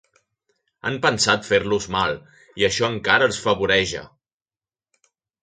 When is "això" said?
2.69-2.91